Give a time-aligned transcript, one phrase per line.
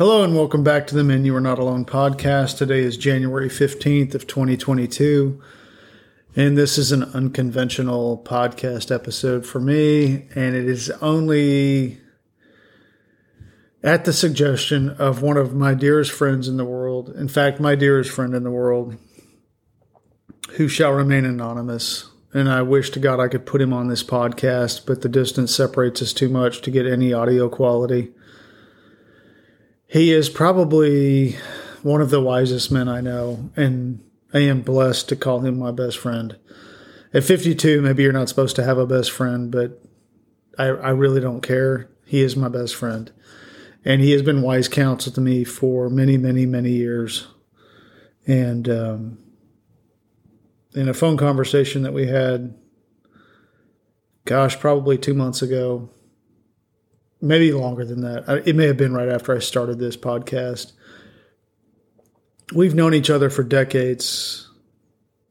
[0.00, 2.56] Hello and welcome back to the Men You Are Not Alone podcast.
[2.56, 5.38] Today is January 15th of 2022.
[6.34, 10.24] And this is an unconventional podcast episode for me.
[10.34, 12.00] And it is only
[13.82, 17.10] at the suggestion of one of my dearest friends in the world.
[17.10, 18.96] In fact, my dearest friend in the world,
[20.52, 22.08] who shall remain anonymous.
[22.32, 25.54] And I wish to God I could put him on this podcast, but the distance
[25.54, 28.14] separates us too much to get any audio quality.
[29.90, 31.32] He is probably
[31.82, 34.00] one of the wisest men I know, and
[34.32, 36.36] I am blessed to call him my best friend.
[37.12, 39.82] At 52, maybe you're not supposed to have a best friend, but
[40.56, 41.90] I, I really don't care.
[42.06, 43.10] He is my best friend.
[43.84, 47.26] And he has been wise counsel to me for many, many, many years.
[48.28, 49.18] And um,
[50.72, 52.54] in a phone conversation that we had,
[54.24, 55.90] gosh, probably two months ago,
[57.20, 58.42] maybe longer than that.
[58.46, 60.72] It may have been right after I started this podcast.
[62.52, 64.48] We've known each other for decades,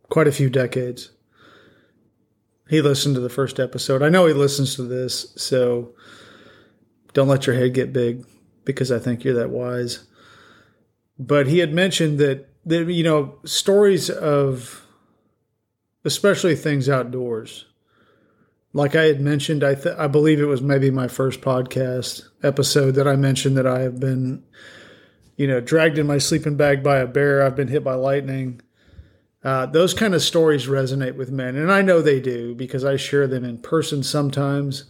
[0.09, 1.11] quite a few decades.
[2.69, 4.03] He listened to the first episode.
[4.03, 5.93] I know he listens to this, so
[7.13, 8.25] don't let your head get big
[8.63, 10.05] because I think you're that wise.
[11.17, 14.85] But he had mentioned that, that you know, stories of
[16.05, 17.65] especially things outdoors.
[18.73, 22.91] Like I had mentioned, I th- I believe it was maybe my first podcast episode
[22.95, 24.43] that I mentioned that I have been,
[25.37, 27.41] you know, dragged in my sleeping bag by a bear.
[27.43, 28.61] I've been hit by lightning.
[29.43, 32.97] Uh, those kind of stories resonate with men, and I know they do because I
[32.97, 34.83] share them in person sometimes.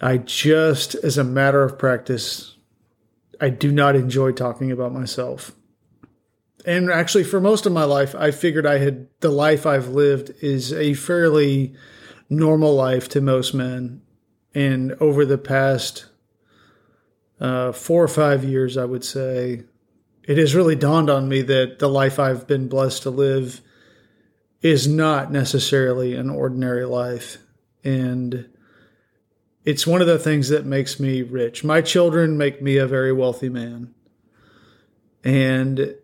[0.00, 2.56] I just, as a matter of practice,
[3.40, 5.52] I do not enjoy talking about myself
[6.66, 10.30] and actually for most of my life i figured i had the life i've lived
[10.42, 11.74] is a fairly
[12.28, 14.02] normal life to most men.
[14.54, 16.06] And over the past
[17.40, 19.62] uh, four or five years i would say
[20.24, 23.60] it has really dawned on me that the life i've been blessed to live
[24.60, 27.38] is not necessarily an ordinary life.
[27.84, 28.48] And
[29.64, 31.62] it's one of the things that makes me rich.
[31.62, 33.94] My children make me a very wealthy man.
[35.22, 35.94] And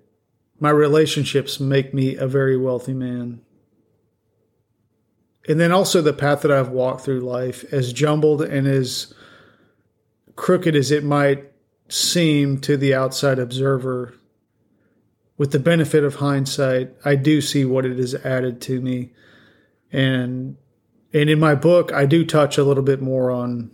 [0.61, 3.41] my relationships make me a very wealthy man.
[5.49, 9.13] And then also the path that I've walked through life, as jumbled and as
[10.37, 11.53] crooked as it might
[11.89, 14.15] seem to the outside observer,
[15.37, 19.11] with the benefit of hindsight, I do see what it has added to me.
[19.93, 20.57] And
[21.13, 23.71] and in my book, I do touch a little bit more on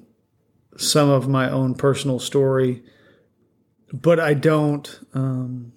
[0.76, 2.82] some of my own personal story,
[3.92, 5.72] but I don't um,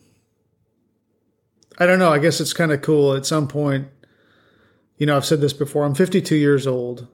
[1.78, 2.12] I don't know.
[2.12, 3.14] I guess it's kind of cool.
[3.14, 3.88] At some point,
[5.04, 5.84] you know, I've said this before.
[5.84, 7.10] I'm 52 years old,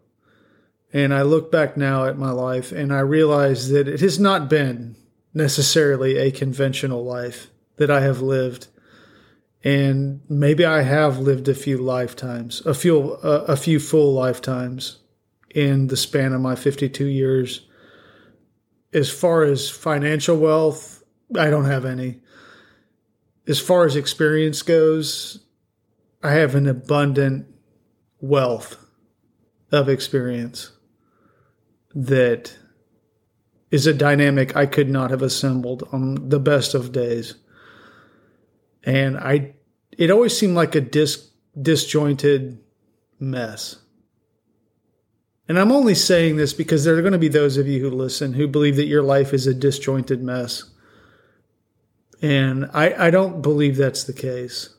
[0.93, 4.47] and I look back now at my life, and I realize that it has not
[4.47, 4.95] been
[5.33, 8.67] necessarily a conventional life that I have lived,
[9.63, 14.99] and maybe I have lived a few lifetimes, a few uh, a few full lifetimes
[15.49, 17.65] in the span of my 52 years.
[18.93, 21.03] As far as financial wealth,
[21.35, 22.19] I don't have any
[23.49, 25.39] as far as experience goes,
[26.21, 27.47] I have an abundant
[28.21, 28.85] wealth
[29.71, 30.71] of experience
[31.93, 32.57] that
[33.71, 37.35] is a dynamic I could not have assembled on the best of days.
[38.83, 39.53] And I
[39.97, 41.29] it always seemed like a dis,
[41.61, 42.59] disjointed
[43.19, 43.77] mess.
[45.47, 47.89] And I'm only saying this because there are going to be those of you who
[47.89, 50.63] listen who believe that your life is a disjointed mess.
[52.21, 54.75] And I, I don't believe that's the case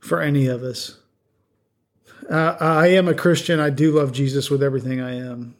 [0.00, 0.98] for any of us.
[2.30, 3.60] Uh, I am a Christian.
[3.60, 5.56] I do love Jesus with everything I am.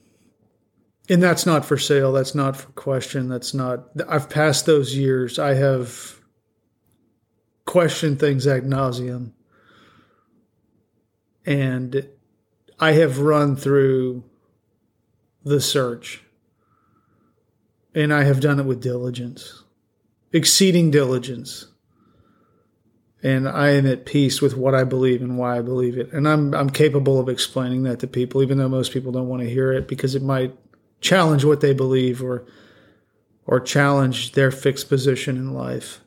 [1.08, 2.12] And that's not for sale.
[2.12, 3.28] That's not for question.
[3.28, 5.38] That's not, I've passed those years.
[5.38, 6.20] I have
[7.64, 9.32] questioned things ad nauseum.
[11.44, 12.08] And
[12.80, 14.24] I have run through
[15.44, 16.22] the search.
[17.94, 19.62] And I have done it with diligence
[20.36, 21.66] exceeding diligence.
[23.26, 26.12] And I am at peace with what I believe and why I believe it.
[26.12, 29.42] And I'm I'm capable of explaining that to people, even though most people don't want
[29.42, 30.54] to hear it because it might
[31.00, 32.46] challenge what they believe or
[33.44, 36.00] or challenge their fixed position in life.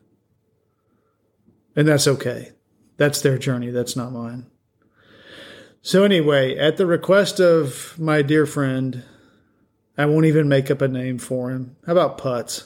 [1.75, 2.51] And that's okay.
[2.97, 3.69] That's their journey.
[3.69, 4.47] That's not mine.
[5.81, 9.03] So, anyway, at the request of my dear friend,
[9.97, 11.77] I won't even make up a name for him.
[11.85, 12.65] How about Putz?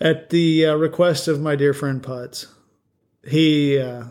[0.00, 2.46] at the uh, request of my dear friend Putz,
[3.26, 4.04] he uh,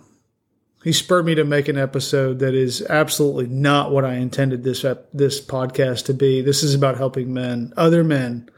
[0.84, 4.84] he spurred me to make an episode that is absolutely not what I intended this
[4.84, 6.42] ep- this podcast to be.
[6.42, 8.50] This is about helping men, other men,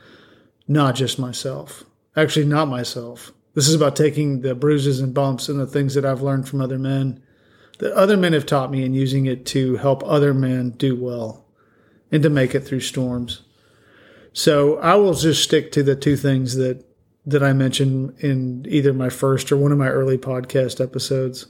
[0.67, 1.83] not just myself.
[2.15, 3.31] Actually, not myself.
[3.53, 6.61] This is about taking the bruises and bumps and the things that I've learned from
[6.61, 7.21] other men,
[7.79, 11.45] that other men have taught me, and using it to help other men do well
[12.11, 13.41] and to make it through storms.
[14.33, 16.83] So I will just stick to the two things that
[17.25, 21.48] that I mentioned in either my first or one of my early podcast episodes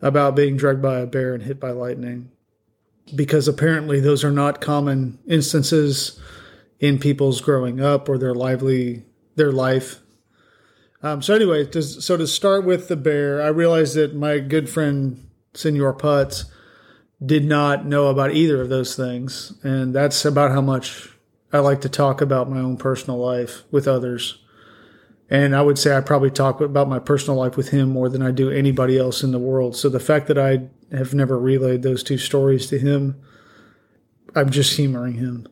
[0.00, 2.30] about being drugged by a bear and hit by lightning.
[3.14, 6.20] Because apparently those are not common instances
[6.78, 9.04] in people's growing up or their lively
[9.36, 10.00] their life.
[11.02, 14.68] Um, so anyway, to, so to start with the bear, I realized that my good
[14.68, 16.44] friend Senor Putz
[17.24, 21.08] did not know about either of those things, and that's about how much
[21.52, 24.38] I like to talk about my own personal life with others.
[25.30, 28.22] And I would say I probably talk about my personal life with him more than
[28.22, 29.76] I do anybody else in the world.
[29.76, 33.20] So the fact that I have never relayed those two stories to him,
[34.34, 35.46] I'm just humoring him.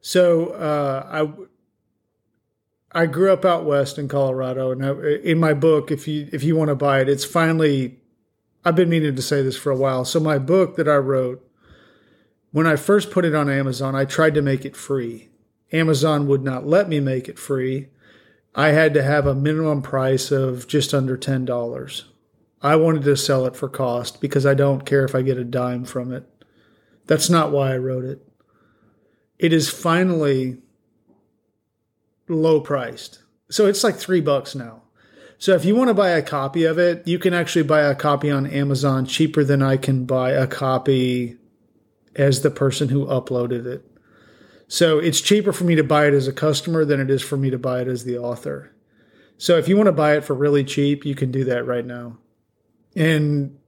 [0.00, 5.90] So uh, I I grew up out west in Colorado, and I, in my book,
[5.90, 7.98] if you if you want to buy it, it's finally.
[8.64, 10.04] I've been meaning to say this for a while.
[10.04, 11.48] So my book that I wrote,
[12.50, 15.28] when I first put it on Amazon, I tried to make it free.
[15.72, 17.90] Amazon would not let me make it free
[18.56, 22.04] I had to have a minimum price of just under $10.
[22.62, 25.44] I wanted to sell it for cost because I don't care if I get a
[25.44, 26.24] dime from it.
[27.06, 28.26] That's not why I wrote it.
[29.38, 30.56] It is finally
[32.28, 33.22] low priced.
[33.50, 34.82] So it's like three bucks now.
[35.38, 37.94] So if you want to buy a copy of it, you can actually buy a
[37.94, 41.36] copy on Amazon cheaper than I can buy a copy
[42.14, 43.84] as the person who uploaded it.
[44.68, 47.36] So it's cheaper for me to buy it as a customer than it is for
[47.36, 48.72] me to buy it as the author.
[49.38, 51.84] So if you want to buy it for really cheap, you can do that right
[51.84, 52.18] now.
[52.94, 53.58] And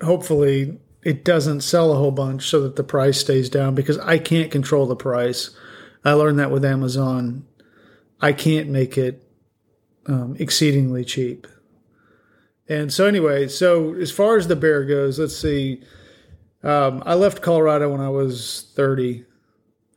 [0.00, 4.18] hopefully it doesn't sell a whole bunch so that the price stays down because I
[4.18, 5.50] can't control the price.
[6.04, 7.46] I learned that with Amazon.
[8.20, 9.22] I can't make it
[10.06, 11.46] um, exceedingly cheap.
[12.68, 15.82] And so, anyway, so as far as the bear goes, let's see.
[16.62, 19.24] Um, I left Colorado when I was 30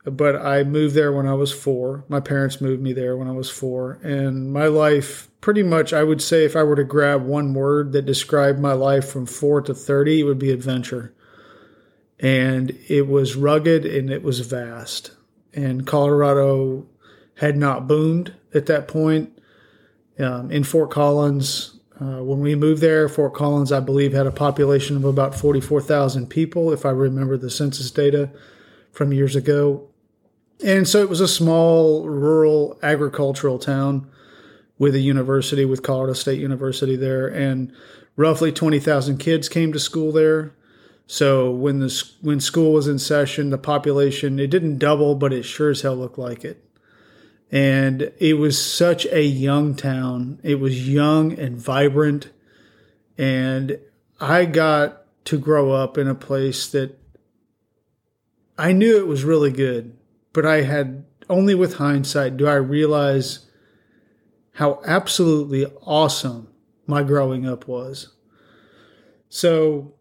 [0.04, 2.04] but I moved there when I was four.
[2.08, 4.00] My parents moved me there when I was four.
[4.02, 7.92] And my life, pretty much, I would say, if I were to grab one word
[7.92, 11.14] that described my life from four to 30, it would be adventure.
[12.18, 15.12] And it was rugged and it was vast.
[15.54, 16.86] And Colorado
[17.36, 19.38] had not boomed at that point.
[20.18, 24.32] Um, in Fort Collins, uh, when we moved there, Fort Collins, I believe, had a
[24.32, 28.30] population of about 44,000 people, if I remember the census data
[28.90, 29.88] from years ago.
[30.62, 34.08] And so it was a small rural agricultural town
[34.78, 37.72] with a university, with Colorado State University there, and
[38.16, 40.54] roughly 20,000 kids came to school there.
[41.06, 45.42] So when the when school was in session, the population it didn't double, but it
[45.42, 46.64] sure as hell looked like it.
[47.50, 50.38] And it was such a young town.
[50.42, 52.30] It was young and vibrant,
[53.18, 53.78] and
[54.20, 56.98] I got to grow up in a place that
[58.56, 59.96] I knew it was really good
[60.32, 63.46] but I had only with hindsight do I realize
[64.54, 66.48] how absolutely awesome
[66.86, 68.12] my growing up was.
[69.28, 69.94] So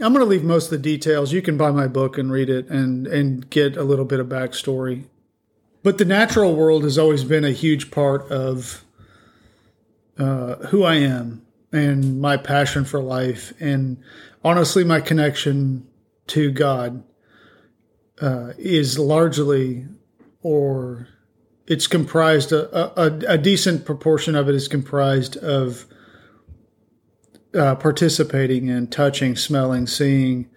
[0.00, 1.32] I'm going to leave most of the details.
[1.32, 4.26] You can buy my book and read it and and get a little bit of
[4.26, 5.04] backstory.
[5.82, 8.84] But the natural world has always been a huge part of
[10.18, 14.02] uh, who I am and my passion for life, and
[14.44, 15.86] honestly, my connection
[16.28, 17.04] to God
[18.20, 19.86] uh, is largely,
[20.42, 21.08] or
[21.66, 25.86] it's comprised, a, a, a, decent proportion of it is comprised of
[27.54, 30.48] uh, participating in touching, smelling, seeing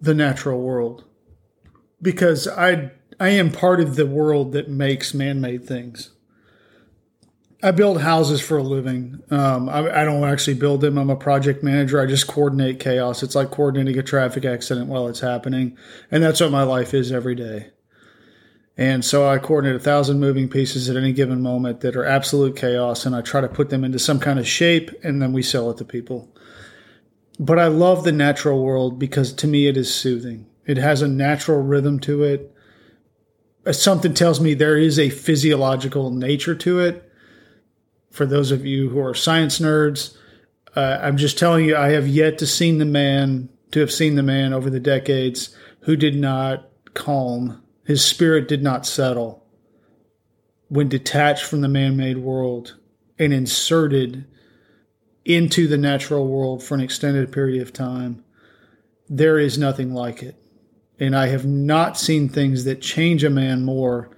[0.00, 1.04] the natural world.
[2.00, 6.10] Because I, I am part of the world that makes man made things.
[7.60, 9.20] I build houses for a living.
[9.30, 10.96] Um, I, I, don't actually build them.
[10.96, 12.00] I'm a project manager.
[12.00, 13.24] I just coordinate chaos.
[13.24, 15.76] It's like coordinating a traffic accident while it's happening,
[16.10, 17.70] and that's what my life is every day.
[18.76, 22.54] And so I coordinate a thousand moving pieces at any given moment that are absolute
[22.54, 25.42] chaos, and I try to put them into some kind of shape, and then we
[25.42, 26.32] sell it to people.
[27.40, 30.46] But I love the natural world because to me it is soothing.
[30.64, 32.54] It has a natural rhythm to it.
[33.72, 37.07] Something tells me there is a physiological nature to it
[38.10, 40.16] for those of you who are science nerds,
[40.76, 44.14] uh, I'm just telling you, I have yet to seen the man to have seen
[44.14, 47.62] the man over the decades who did not calm.
[47.84, 49.44] His spirit did not settle
[50.68, 52.76] when detached from the man-made world
[53.18, 54.26] and inserted
[55.24, 58.24] into the natural world for an extended period of time.
[59.08, 60.36] There is nothing like it.
[60.98, 64.10] And I have not seen things that change a man more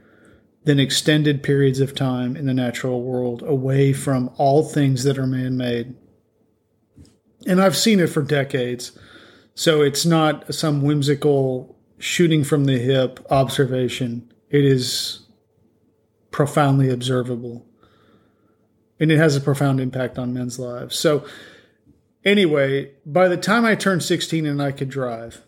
[0.64, 5.26] than extended periods of time in the natural world away from all things that are
[5.26, 5.94] man made.
[7.46, 8.92] And I've seen it for decades.
[9.54, 14.32] So it's not some whimsical shooting from the hip observation.
[14.50, 15.26] It is
[16.30, 17.66] profoundly observable.
[18.98, 20.98] And it has a profound impact on men's lives.
[20.98, 21.24] So,
[22.22, 25.42] anyway, by the time I turned 16 and I could drive,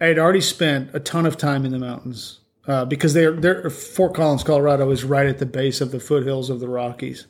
[0.00, 3.70] I had already spent a ton of time in the mountains uh, because they're, they're,
[3.70, 7.26] Fort Collins, Colorado is right at the base of the foothills of the Rockies.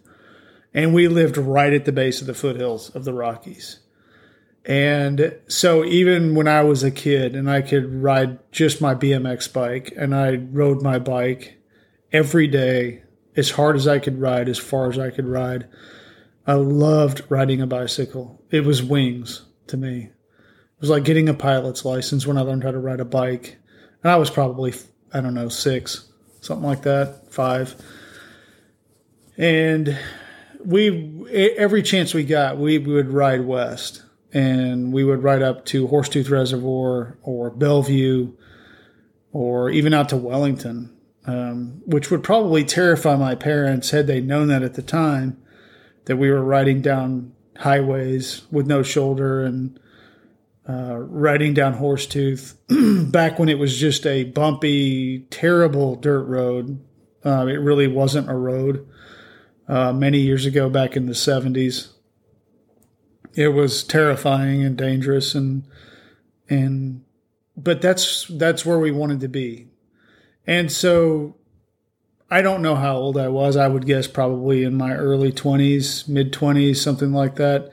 [0.75, 3.81] And we lived right at the base of the foothills of the Rockies.
[4.65, 9.53] And so even when I was a kid and I could ride just my BMX
[9.53, 11.59] bike and I rode my bike
[12.13, 13.03] every day
[13.35, 15.67] as hard as I could ride, as far as I could ride,
[16.47, 18.43] I loved riding a bicycle.
[18.51, 20.05] It was wings to me.
[20.05, 23.59] It was like getting a pilot's license when I learned how to ride a bike.
[24.03, 24.73] And I was probably
[25.13, 26.09] I don't know, six,
[26.41, 27.75] something like that, five.
[29.37, 29.99] And
[30.65, 34.03] we, every chance we got, we would ride west
[34.33, 38.33] and we would ride up to Horsetooth Reservoir or Bellevue
[39.33, 44.49] or even out to Wellington, um, which would probably terrify my parents had they known
[44.49, 45.43] that at the time
[46.07, 49.79] that we were riding down highways with no shoulder and
[50.69, 52.55] uh, riding down Horsetooth
[53.13, 56.81] back when it was just a bumpy, terrible dirt road.
[57.25, 58.87] Uh, it really wasn't a road.
[59.69, 61.89] Uh, many years ago, back in the 70s,
[63.35, 65.65] it was terrifying and dangerous, and
[66.51, 67.03] and
[67.57, 69.69] but that's that's where we wanted to be,
[70.47, 71.37] and so
[72.31, 73.57] I don't know how old I was.
[73.57, 77.71] I would guess probably in my early 20s, mid 20s, something like that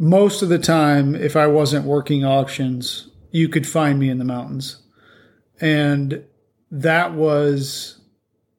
[0.00, 4.24] most of the time, if I wasn't working auctions, you could find me in the
[4.24, 4.82] mountains.
[5.60, 6.24] And
[6.70, 8.00] that was,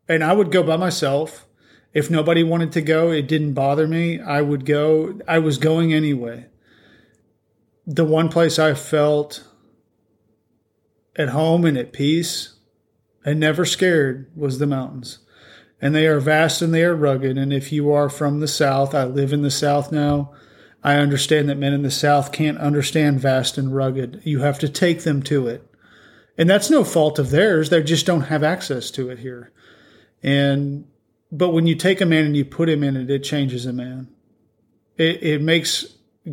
[0.07, 1.48] and I would go by myself.
[1.95, 4.21] If nobody wanted to go, it didn't bother me.
[4.21, 6.45] I would go, I was going anyway.
[7.88, 9.43] The one place I felt
[11.15, 12.53] at home and at peace
[13.25, 15.17] and never scared was the mountains.
[15.81, 17.36] And they are vast and they are rugged.
[17.39, 20.31] And if you are from the South, I live in the South now
[20.83, 24.21] I understand that men in the South can't understand vast and rugged.
[24.23, 25.67] You have to take them to it.
[26.38, 27.69] And that's no fault of theirs.
[27.69, 29.51] They just don't have access to it here.
[30.23, 30.88] And,
[31.31, 33.73] but when you take a man and you put him in it, it changes a
[33.73, 34.09] man.
[34.97, 35.85] It, it makes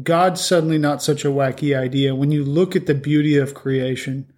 [0.03, 2.15] God suddenly not such a wacky idea.
[2.15, 4.33] When you look at the beauty of creation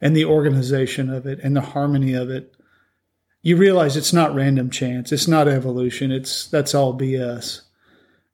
[0.00, 2.54] and the organization of it and the harmony of it,
[3.42, 5.12] you realize it's not random chance.
[5.12, 6.12] It's not evolution.
[6.12, 7.62] It's, that's all BS.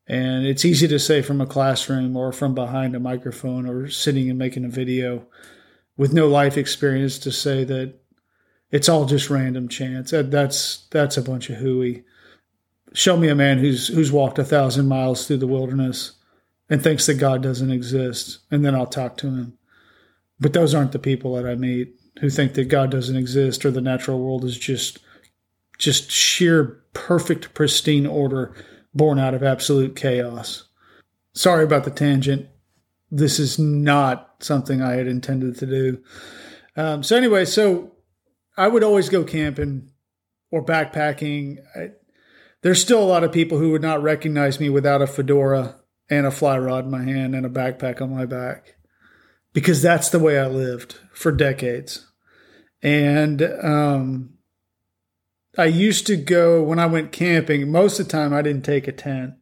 [0.09, 4.31] And it's easy to say from a classroom or from behind a microphone or sitting
[4.31, 5.27] and making a video
[5.97, 7.95] with no life experience to say that
[8.71, 10.11] it's all just random chance.
[10.11, 12.05] That's that's a bunch of hooey.
[12.93, 16.13] Show me a man who's who's walked a thousand miles through the wilderness
[16.69, 19.59] and thinks that God doesn't exist, and then I'll talk to him.
[20.39, 23.71] But those aren't the people that I meet who think that God doesn't exist or
[23.71, 24.99] the natural world is just
[25.79, 28.55] just sheer perfect pristine order
[28.97, 30.65] born out of absolute chaos.
[31.35, 32.49] Sorry about the tangent.
[33.11, 36.03] This is not something I had intended to do.
[36.77, 37.93] Um, so, anyway, so
[38.57, 39.91] I would always go camping
[40.51, 41.59] or backpacking.
[41.75, 41.91] I,
[42.63, 45.77] there's still a lot of people who would not recognize me without a fedora
[46.09, 48.77] and a fly rod in my hand and a backpack on my back
[49.53, 52.07] because that's the way I lived for decades.
[52.83, 54.36] And um,
[55.59, 57.71] I used to go when I went camping.
[57.71, 59.35] Most of the time, I didn't take a tent.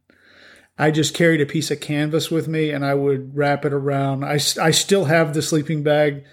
[0.79, 4.25] I just carried a piece of canvas with me and I would wrap it around.
[4.25, 6.25] I, I still have the sleeping bag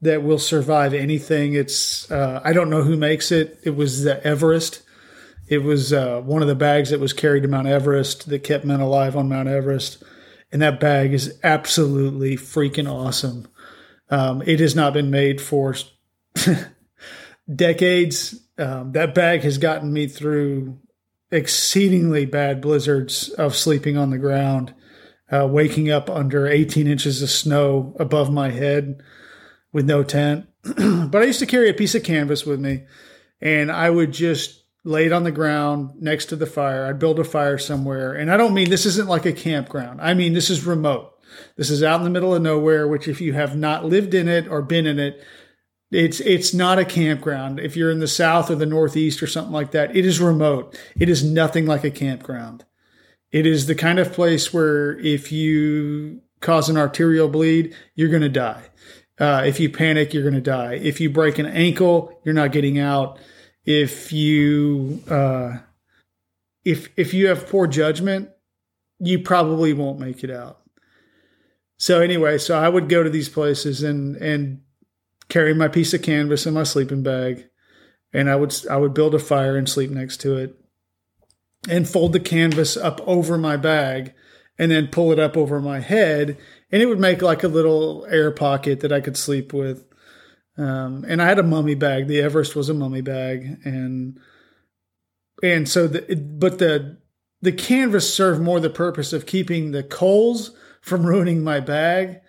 [0.00, 1.54] that will survive anything.
[1.54, 3.58] It's, uh, I don't know who makes it.
[3.64, 4.82] It was the Everest.
[5.46, 8.64] It was uh, one of the bags that was carried to Mount Everest that kept
[8.64, 10.02] men alive on Mount Everest.
[10.50, 13.46] And that bag is absolutely freaking awesome.
[14.10, 15.74] Um, it has not been made for
[17.54, 20.78] decades um, that bag has gotten me through
[21.30, 24.74] exceedingly bad blizzards of sleeping on the ground,
[25.30, 29.02] uh, waking up under 18 inches of snow above my head
[29.72, 30.46] with no tent.
[30.62, 32.84] but I used to carry a piece of canvas with me,
[33.40, 36.86] and I would just lay it on the ground next to the fire.
[36.86, 38.12] I'd build a fire somewhere.
[38.12, 41.08] And I don't mean this isn't like a campground, I mean this is remote.
[41.56, 44.28] This is out in the middle of nowhere, which, if you have not lived in
[44.28, 45.24] it or been in it,
[45.92, 47.60] it's it's not a campground.
[47.60, 50.78] If you're in the south or the northeast or something like that, it is remote.
[50.98, 52.64] It is nothing like a campground.
[53.30, 58.22] It is the kind of place where if you cause an arterial bleed, you're going
[58.22, 58.64] to die.
[59.18, 60.74] Uh, if you panic, you're going to die.
[60.74, 63.18] If you break an ankle, you're not getting out.
[63.64, 65.58] if you uh,
[66.64, 68.30] if if you have poor judgment,
[68.98, 70.60] you probably won't make it out.
[71.76, 74.62] So anyway, so I would go to these places and and
[75.28, 77.48] carry my piece of canvas in my sleeping bag,
[78.12, 80.56] and I would I would build a fire and sleep next to it,
[81.68, 84.14] and fold the canvas up over my bag,
[84.58, 86.36] and then pull it up over my head,
[86.70, 89.84] and it would make like a little air pocket that I could sleep with.
[90.58, 92.08] Um, and I had a mummy bag.
[92.08, 94.20] The Everest was a mummy bag, and
[95.42, 96.98] and so the but the
[97.40, 102.20] the canvas served more the purpose of keeping the coals from ruining my bag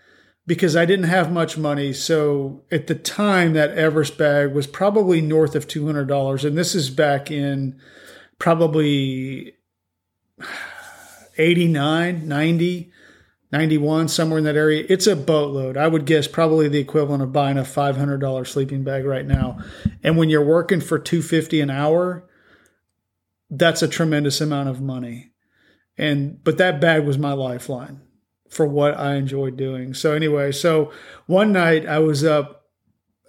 [0.45, 1.93] because I didn't have much money.
[1.93, 6.57] So at the time, that Everest bag was probably north of two hundred dollars, and
[6.57, 7.79] this is back in
[8.39, 9.53] probably
[11.38, 12.91] 89, 90,
[13.51, 14.85] 91, somewhere in that area.
[14.89, 15.77] It's a boatload.
[15.77, 19.59] I would guess probably the equivalent of buying a $500 sleeping bag right now.
[20.03, 22.27] And when you're working for 250 an hour,
[23.50, 25.31] that's a tremendous amount of money.
[25.97, 28.01] And but that bag was my lifeline
[28.53, 29.93] for what I enjoyed doing.
[29.93, 30.91] So anyway, so
[31.25, 32.62] one night I was up.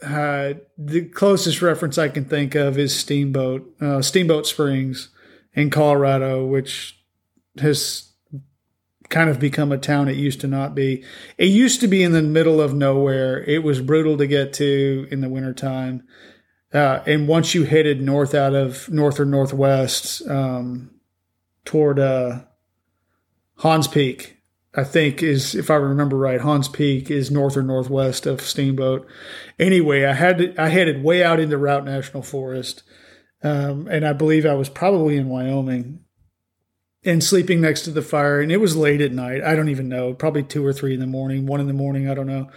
[0.02, 5.08] Uh, the closest reference I can think of is Steamboat, uh, Steamboat Springs
[5.54, 7.00] in Colorado, which
[7.58, 8.12] has
[9.08, 11.04] kind of become a town it used to not be.
[11.38, 13.42] It used to be in the middle of nowhere.
[13.44, 16.02] It was brutal to get to in the wintertime.
[16.72, 20.90] Uh, and once you headed north out of north or northwest um,
[21.64, 22.40] toward uh,
[23.60, 24.38] Hahns Peak,
[24.76, 29.06] I think is if I remember right, Hahns Peak is north or northwest of Steamboat.
[29.58, 32.82] Anyway, I had to, I headed way out into Routt National Forest,
[33.42, 36.00] um, and I believe I was probably in Wyoming,
[37.04, 38.40] and sleeping next to the fire.
[38.40, 39.42] And it was late at night.
[39.42, 42.08] I don't even know, probably two or three in the morning, one in the morning.
[42.08, 42.48] I don't know.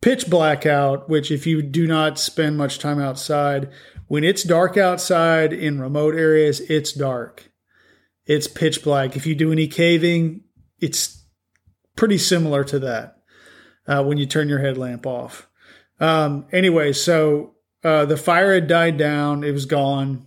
[0.00, 3.70] Pitch blackout, which if you do not spend much time outside,
[4.08, 7.50] when it's dark outside in remote areas, it's dark.
[8.26, 9.16] It's pitch black.
[9.16, 10.42] If you do any caving,
[10.80, 11.21] it's
[11.96, 13.18] pretty similar to that
[13.86, 15.48] uh, when you turn your headlamp off.
[16.00, 20.26] Um, anyway, so uh, the fire had died down, it was gone,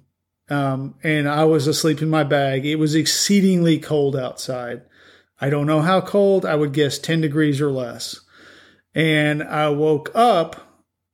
[0.50, 2.66] um, and I was asleep in my bag.
[2.66, 4.84] It was exceedingly cold outside.
[5.40, 8.22] I don't know how cold, I would guess 10 degrees or less.
[8.94, 10.66] And I woke up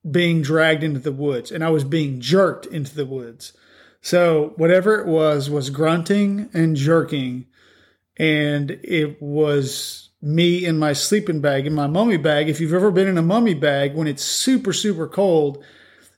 [0.10, 3.54] being dragged into the woods, and I was being jerked into the woods.
[4.02, 7.46] So, whatever it was, was grunting and jerking,
[8.18, 12.48] and it was me in my sleeping bag, in my mummy bag.
[12.48, 15.64] If you've ever been in a mummy bag when it's super, super cold,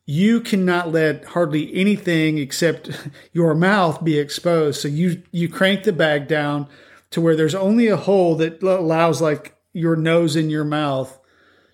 [0.05, 2.89] you cannot let hardly anything except
[3.33, 4.81] your mouth be exposed.
[4.81, 6.67] So you you crank the bag down
[7.11, 11.19] to where there's only a hole that allows like your nose and your mouth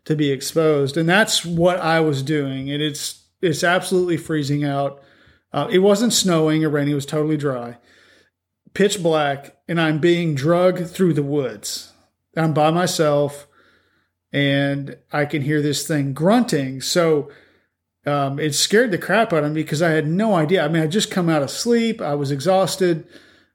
[0.05, 2.69] to be exposed, and that's what I was doing.
[2.69, 5.01] And it's it's absolutely freezing out.
[5.51, 7.77] Uh, it wasn't snowing or raining; it was totally dry,
[8.73, 11.88] pitch black, and I'm being drugged through the woods.
[12.39, 13.47] I'm by myself
[14.31, 16.81] and I can hear this thing grunting.
[16.81, 17.29] So
[18.05, 20.63] um, it scared the crap out of me because I had no idea.
[20.63, 22.01] I mean, I just come out of sleep.
[22.01, 23.07] I was exhausted.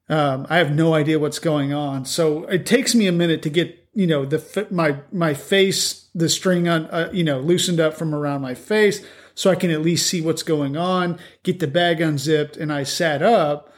[0.09, 2.05] Um, I have no idea what's going on.
[2.05, 6.29] So it takes me a minute to get you know the my my face the
[6.29, 9.05] string on uh, you know loosened up from around my face
[9.37, 11.19] so I can at least see what's going on.
[11.43, 13.73] Get the bag unzipped, and I sat up,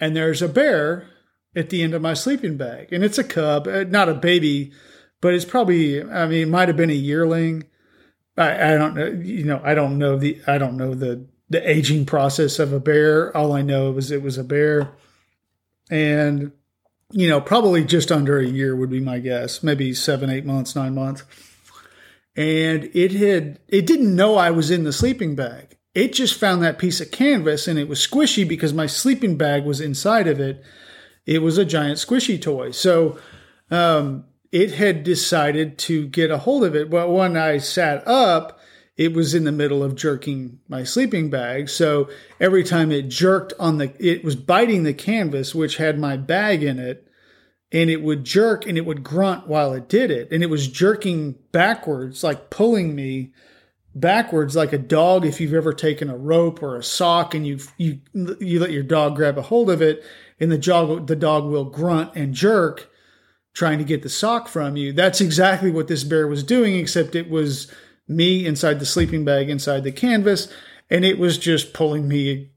[0.00, 1.08] and there's a bear
[1.58, 2.92] at the end of my sleeping bag.
[2.92, 4.72] And it's a cub, uh, not a baby,
[5.20, 7.64] but it's probably, I mean, it might have been a yearling.
[8.36, 11.68] I, I don't know, you know, I don't know the, I don't know the, the
[11.68, 13.36] aging process of a bear.
[13.36, 14.92] All I know is it was a bear.
[15.90, 16.52] And,
[17.10, 20.76] you know, probably just under a year would be my guess, maybe seven, eight months,
[20.76, 21.24] nine months.
[22.36, 25.76] And it had, it didn't know I was in the sleeping bag.
[25.94, 29.64] It just found that piece of canvas and it was squishy because my sleeping bag
[29.64, 30.62] was inside of it
[31.28, 32.70] it was a giant squishy toy.
[32.70, 33.18] So
[33.70, 36.88] um, it had decided to get a hold of it.
[36.88, 38.58] But when I sat up,
[38.96, 41.68] it was in the middle of jerking my sleeping bag.
[41.68, 42.08] So
[42.40, 46.62] every time it jerked on the, it was biting the canvas, which had my bag
[46.62, 47.06] in it.
[47.70, 50.32] And it would jerk and it would grunt while it did it.
[50.32, 53.34] And it was jerking backwards, like pulling me
[53.94, 57.58] backwards like a dog if you've ever taken a rope or a sock and you
[57.76, 58.00] you
[58.40, 60.04] you let your dog grab a hold of it
[60.38, 62.90] and the dog the dog will grunt and jerk
[63.58, 64.92] trying to get the sock from you.
[64.92, 67.70] That's exactly what this bear was doing, except it was
[68.06, 70.46] me inside the sleeping bag inside the canvas,
[70.88, 72.52] and it was just pulling me.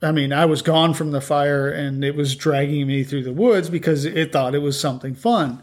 [0.00, 3.32] I mean, I was gone from the fire and it was dragging me through the
[3.32, 5.60] woods because it thought it was something fun.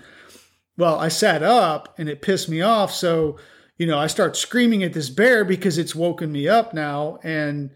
[0.78, 2.94] Well, I sat up and it pissed me off.
[2.94, 3.38] So,
[3.78, 7.20] you know, I start screaming at this bear because it's woken me up now.
[7.24, 7.72] And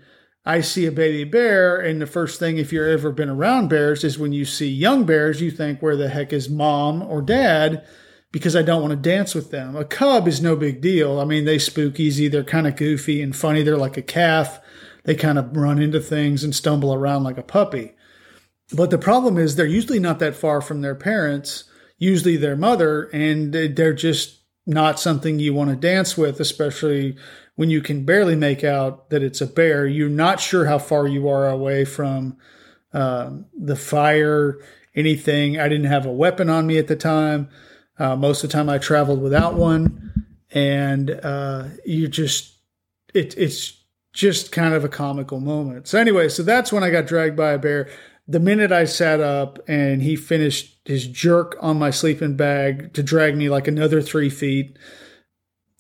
[0.46, 4.04] I see a baby bear, and the first thing, if you've ever been around bears,
[4.04, 7.86] is when you see young bears, you think, where the heck is mom or dad?
[8.32, 9.76] Because I don't want to dance with them.
[9.76, 11.20] A cub is no big deal.
[11.20, 12.28] I mean, they spook easy.
[12.28, 13.64] They're kind of goofy and funny.
[13.64, 14.60] They're like a calf.
[15.04, 17.94] They kind of run into things and stumble around like a puppy.
[18.72, 21.66] But the problem is they're usually not that far from their parents,
[21.98, 24.39] usually their mother, and they're just
[24.70, 27.18] not something you want to dance with, especially
[27.56, 29.88] when you can barely make out that it's a bear.
[29.88, 32.38] You're not sure how far you are away from
[32.94, 34.60] uh, the fire,
[34.96, 35.60] anything.
[35.60, 37.50] I didn't have a weapon on me at the time.
[37.98, 42.56] Uh, most of the time, I traveled without one, and uh, you just
[43.14, 43.74] it, it's
[44.14, 45.88] just kind of a comical moment.
[45.88, 47.90] So anyway, so that's when I got dragged by a bear
[48.30, 53.02] the minute I sat up and he finished his jerk on my sleeping bag to
[53.02, 54.78] drag me like another three feet,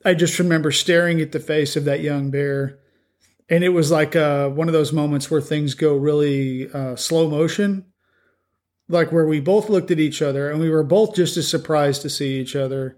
[0.03, 2.79] I just remember staring at the face of that young bear.
[3.49, 7.29] And it was like uh, one of those moments where things go really uh, slow
[7.29, 7.85] motion,
[8.87, 12.01] like where we both looked at each other and we were both just as surprised
[12.01, 12.97] to see each other.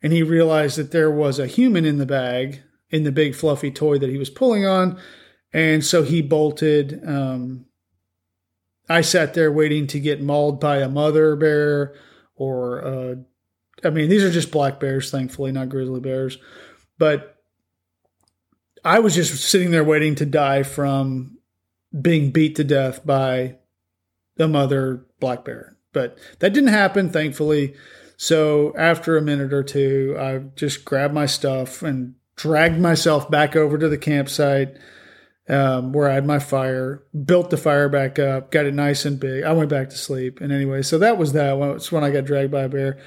[0.00, 3.72] And he realized that there was a human in the bag, in the big fluffy
[3.72, 4.96] toy that he was pulling on.
[5.52, 7.02] And so he bolted.
[7.04, 7.66] Um,
[8.88, 11.94] I sat there waiting to get mauled by a mother bear
[12.34, 13.14] or, uh,
[13.84, 16.38] I mean, these are just black bears, thankfully, not grizzly bears.
[16.98, 17.42] But
[18.84, 21.38] I was just sitting there waiting to die from
[22.00, 23.56] being beat to death by
[24.36, 25.76] the mother black bear.
[25.92, 27.74] But that didn't happen, thankfully.
[28.16, 33.54] So after a minute or two, I just grabbed my stuff and dragged myself back
[33.54, 34.76] over to the campsite
[35.48, 39.18] um, where I had my fire, built the fire back up, got it nice and
[39.18, 39.44] big.
[39.44, 40.40] I went back to sleep.
[40.40, 41.56] And anyway, so that was that.
[41.76, 42.98] It's when I got dragged by a bear.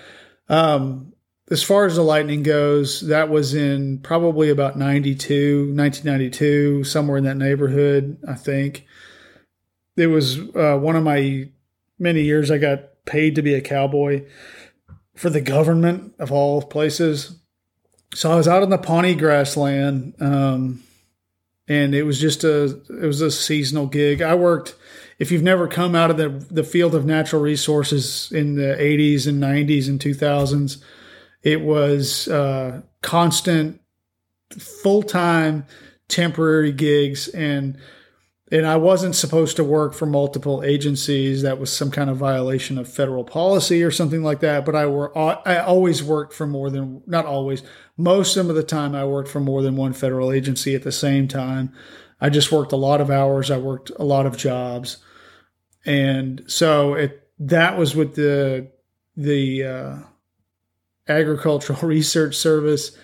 [0.50, 1.14] Um,
[1.50, 7.24] as far as the lightning goes, that was in probably about 92, 1992, somewhere in
[7.24, 8.86] that neighborhood, I think.
[9.96, 11.50] It was uh, one of my
[12.00, 14.26] many years I got paid to be a cowboy
[15.16, 17.40] for the government of all places.
[18.14, 20.16] So I was out in the Pawnee grassland.
[20.20, 20.84] Um,
[21.68, 24.22] and it was just a it was a seasonal gig.
[24.22, 24.76] I worked.
[25.18, 29.28] If you've never come out of the the field of natural resources in the 80s
[29.28, 30.78] and 90s and 2000s,
[31.42, 33.80] it was uh, constant,
[34.58, 35.66] full time,
[36.08, 37.78] temporary gigs, and
[38.52, 41.42] and I wasn't supposed to work for multiple agencies.
[41.42, 44.66] That was some kind of violation of federal policy or something like that.
[44.66, 47.64] But I were I always worked for more than not always.
[47.98, 51.28] Most of the time, I worked for more than one federal agency at the same
[51.28, 51.74] time.
[52.22, 53.50] I just worked a lot of hours.
[53.50, 54.98] I worked a lot of jobs,
[55.84, 58.72] and so it that was with the
[59.18, 59.96] the uh,
[61.08, 62.96] agricultural research service.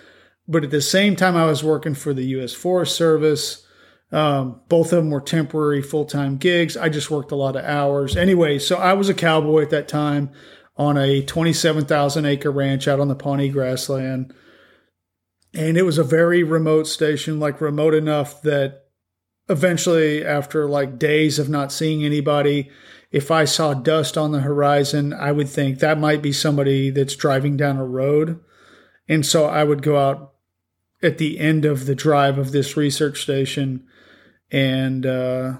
[0.46, 2.52] But at the same time, I was working for the U.S.
[2.52, 3.66] Forest Service
[4.12, 6.76] um, both of them were temporary full time gigs.
[6.76, 8.16] I just worked a lot of hours.
[8.16, 10.30] Anyway, so I was a cowboy at that time
[10.76, 14.34] on a 27,000 acre ranch out on the Pawnee grassland.
[15.54, 18.84] And it was a very remote station, like remote enough that
[19.48, 22.70] eventually, after like days of not seeing anybody,
[23.10, 27.16] if I saw dust on the horizon, I would think that might be somebody that's
[27.16, 28.40] driving down a road.
[29.08, 30.32] And so I would go out
[31.02, 33.86] at the end of the drive of this research station
[34.52, 35.54] and uh,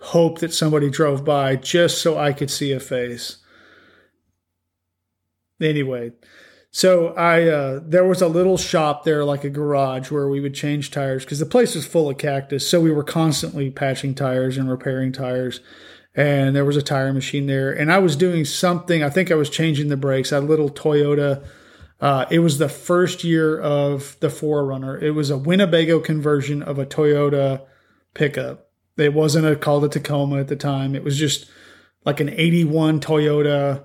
[0.00, 3.38] hope that somebody drove by just so I could see a face.
[5.60, 6.12] Anyway,
[6.70, 10.54] so I uh, there was a little shop there, like a garage, where we would
[10.54, 12.68] change tires because the place was full of cactus.
[12.68, 15.60] So we were constantly patching tires and repairing tires.
[16.16, 19.02] And there was a tire machine there, and I was doing something.
[19.02, 20.30] I think I was changing the brakes.
[20.30, 21.44] A little Toyota.
[22.00, 25.00] Uh, it was the first year of the 4Runner.
[25.00, 27.62] It was a Winnebago conversion of a Toyota
[28.14, 28.70] pickup.
[28.96, 30.94] It wasn't a called a Tacoma at the time.
[30.94, 31.46] It was just
[32.04, 33.84] like an 81 Toyota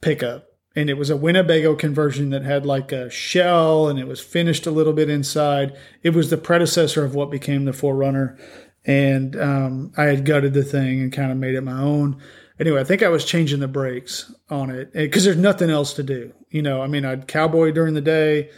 [0.00, 0.46] pickup.
[0.74, 4.66] And it was a Winnebago conversion that had like a shell and it was finished
[4.66, 5.76] a little bit inside.
[6.02, 8.38] It was the predecessor of what became the 4Runner.
[8.84, 12.20] And um, I had gutted the thing and kind of made it my own.
[12.58, 15.92] Anyway, I think I was changing the brakes on it eh, because there's nothing else
[15.94, 16.32] to do.
[16.50, 18.50] You know, I mean, I'd cowboy during the day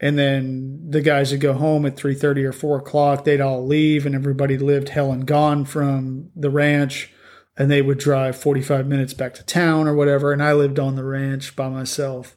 [0.00, 4.06] and then the guys would go home at 3.30 or 4 o'clock they'd all leave
[4.06, 7.12] and everybody lived hell and gone from the ranch
[7.56, 10.96] and they would drive 45 minutes back to town or whatever and i lived on
[10.96, 12.36] the ranch by myself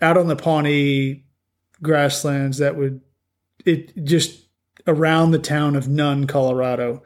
[0.00, 1.24] out on the pawnee
[1.82, 3.00] grasslands that would
[3.64, 4.48] it just
[4.86, 7.02] around the town of nunn colorado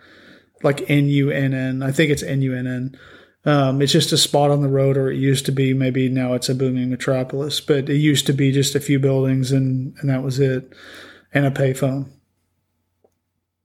[0.62, 2.96] like n-u-n-n i think it's n-u-n-n
[3.46, 5.72] um, it's just a spot on the road, or it used to be.
[5.72, 9.52] Maybe now it's a booming metropolis, but it used to be just a few buildings,
[9.52, 10.74] and and that was it,
[11.32, 12.10] and a payphone.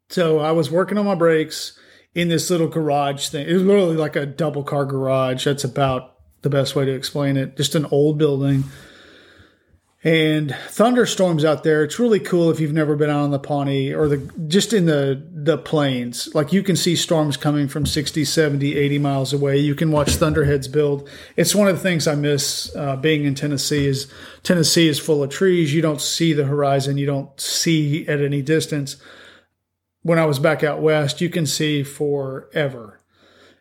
[0.10, 1.80] So I was working on my brakes
[2.14, 3.48] in this little garage thing.
[3.48, 5.46] It was literally like a double car garage.
[5.46, 7.58] That's about the best way to explain it.
[7.58, 8.66] Just an old building
[10.04, 11.84] and thunderstorms out there.
[11.84, 14.88] It's really cool if you've never been out on the Pawnee or the just in
[14.88, 16.34] the the plains.
[16.34, 19.58] Like you can see storms coming from 60, 70, 80 miles away.
[19.58, 21.08] You can watch thunderheads build.
[21.36, 24.12] It's one of the things I miss uh, being in Tennessee is
[24.42, 25.74] Tennessee is full of trees.
[25.74, 26.98] You don't see the horizon.
[26.98, 28.98] You don't see at any distance.
[30.02, 32.98] When I was back out west, you can see forever.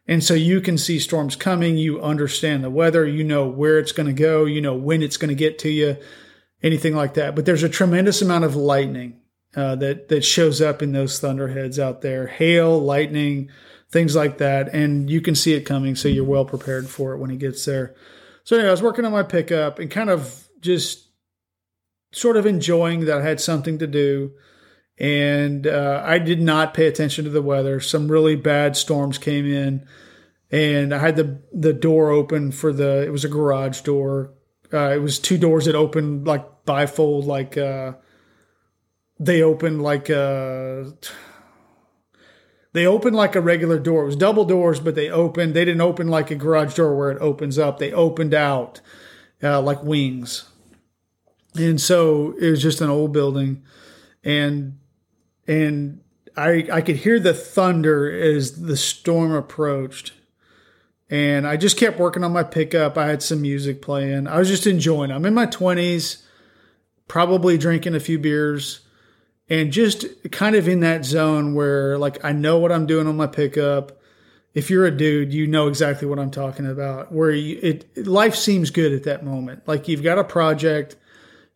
[0.08, 1.76] And so you can see storms coming.
[1.76, 3.06] You understand the weather.
[3.06, 4.46] You know where it's going to go.
[4.46, 5.98] You know when it's going to get to you
[6.62, 7.34] anything like that.
[7.34, 9.20] But there's a tremendous amount of lightning
[9.56, 13.50] uh, that that shows up in those thunderheads out there, hail, lightning,
[13.90, 17.18] things like that, and you can see it coming, so you're well prepared for it
[17.18, 17.94] when it gets there.
[18.44, 21.08] So anyway, I was working on my pickup and kind of just
[22.12, 24.32] sort of enjoying that I had something to do.
[24.98, 27.80] And uh, I did not pay attention to the weather.
[27.80, 29.86] Some really bad storms came in,
[30.50, 33.02] and I had the the door open for the.
[33.02, 34.34] It was a garage door
[34.72, 37.94] uh, it was two doors that opened like bifold, like uh,
[39.18, 40.84] they opened like uh,
[42.72, 44.02] they opened like a regular door.
[44.02, 45.54] It was double doors, but they opened.
[45.54, 47.78] They didn't open like a garage door where it opens up.
[47.78, 48.80] They opened out
[49.42, 50.48] uh, like wings,
[51.54, 53.64] and so it was just an old building,
[54.22, 54.78] and
[55.46, 56.00] and
[56.36, 60.12] I I could hear the thunder as the storm approached
[61.10, 62.96] and I just kept working on my pickup.
[62.96, 64.28] I had some music playing.
[64.28, 65.10] I was just enjoying.
[65.10, 66.22] I'm in my 20s,
[67.08, 68.80] probably drinking a few beers,
[69.48, 73.16] and just kind of in that zone where like I know what I'm doing on
[73.16, 74.00] my pickup.
[74.54, 77.12] If you're a dude, you know exactly what I'm talking about.
[77.12, 79.66] Where you, it life seems good at that moment.
[79.66, 80.94] Like you've got a project,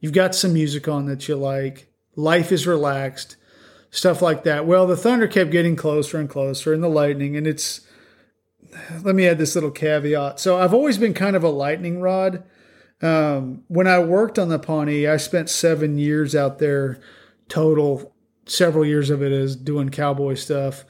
[0.01, 1.87] you've got some music on that you like.
[2.17, 3.37] Life is relaxed,
[3.93, 4.67] stuff like that.
[4.67, 7.81] Well, the thunder kept getting closer and closer, and the lightning, and it's
[9.03, 10.41] let me add this little caveat.
[10.41, 12.45] So I've always been kind of a lightning rod.
[13.03, 17.01] Um, when I worked on the Pawnee, I spent seven years out there
[17.49, 18.15] total.
[18.47, 20.85] Several years of it is doing cowboy stuff,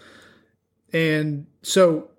[0.92, 2.10] and so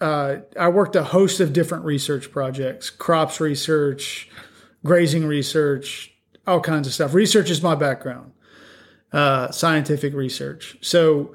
[0.00, 4.28] uh, I worked a host of different research projects: crops research,
[4.84, 6.12] grazing research,
[6.44, 7.14] all kinds of stuff.
[7.14, 8.32] Research is my background,
[9.12, 10.76] uh, scientific research.
[10.80, 11.32] So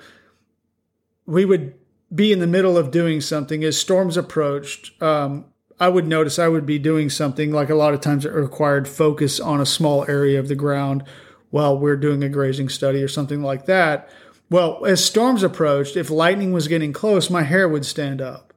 [1.26, 1.76] we would
[2.14, 5.02] be in the middle of doing something as storms approached.
[5.02, 5.46] Um,
[5.80, 8.88] I would notice I would be doing something like a lot of times it required
[8.88, 11.04] focus on a small area of the ground
[11.50, 14.10] while we're doing a grazing study or something like that.
[14.50, 18.54] Well, as storms approached, if lightning was getting close, my hair would stand up.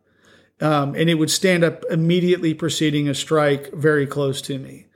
[0.60, 4.86] Um, and it would stand up immediately preceding a strike very close to me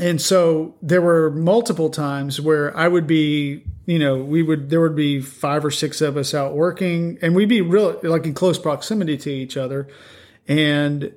[0.00, 4.80] and so there were multiple times where I would be, you know, we would there
[4.80, 8.32] would be five or six of us out working, and we'd be real like in
[8.32, 9.88] close proximity to each other,
[10.48, 11.12] and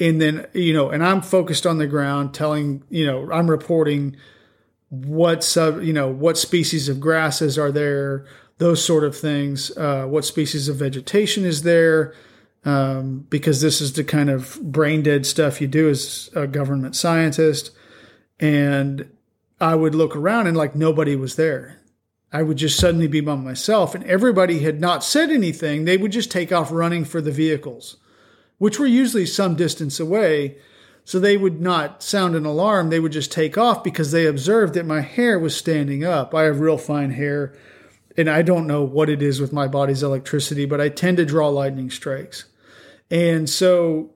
[0.00, 4.16] and then you know, and I'm focused on the ground, telling you know, I'm reporting
[4.88, 8.24] what sub, you know, what species of grasses are there,
[8.58, 12.14] those sort of things, uh, what species of vegetation is there.
[12.66, 16.96] Um, because this is the kind of brain dead stuff you do as a government
[16.96, 17.70] scientist.
[18.40, 19.10] And
[19.60, 21.82] I would look around and like nobody was there.
[22.34, 25.84] I would just suddenly be by myself, and everybody had not said anything.
[25.84, 27.96] They would just take off running for the vehicles,
[28.58, 30.56] which were usually some distance away.
[31.04, 32.90] So they would not sound an alarm.
[32.90, 36.34] They would just take off because they observed that my hair was standing up.
[36.34, 37.54] I have real fine hair,
[38.16, 41.24] and I don't know what it is with my body's electricity, but I tend to
[41.24, 42.46] draw lightning strikes.
[43.14, 44.10] And so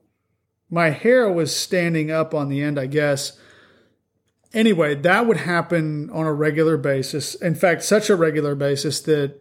[0.68, 3.38] my hair was standing up on the end, I guess
[4.52, 7.34] anyway, that would happen on a regular basis.
[7.34, 9.40] In fact, such a regular basis that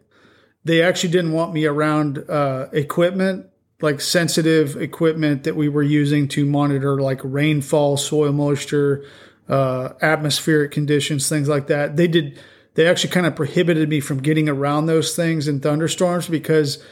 [0.63, 3.47] they actually didn't want me around uh, equipment,
[3.81, 9.05] like sensitive equipment that we were using to monitor like rainfall, soil moisture,
[9.47, 11.95] uh, atmospheric conditions, things like that.
[11.95, 12.39] They did.
[12.73, 16.83] They actually kind of prohibited me from getting around those things in thunderstorms because